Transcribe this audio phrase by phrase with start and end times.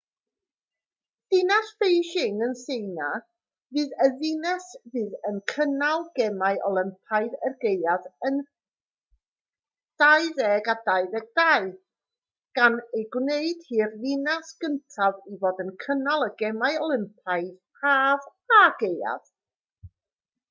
[1.33, 3.09] dinas beijing yn tsieina
[3.77, 8.39] fydd y ddinas fydd yn cynnal gemau olympaidd y gaeaf yn
[10.03, 11.75] 2022
[12.61, 17.53] gan ei gwneud hi'r ddinas gyntaf i fod wedi cynnal y gemau olympaidd
[17.87, 18.27] haf
[18.61, 19.29] a gaeaf